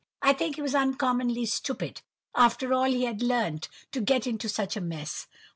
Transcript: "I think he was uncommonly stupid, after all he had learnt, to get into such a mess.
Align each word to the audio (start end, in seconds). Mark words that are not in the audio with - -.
"I 0.23 0.33
think 0.33 0.55
he 0.55 0.63
was 0.63 0.73
uncommonly 0.73 1.45
stupid, 1.45 2.01
after 2.33 2.73
all 2.73 2.85
he 2.91 3.03
had 3.03 3.21
learnt, 3.21 3.69
to 3.91 4.01
get 4.01 4.25
into 4.25 4.49
such 4.49 4.75
a 4.75 4.81
mess. 4.81 5.27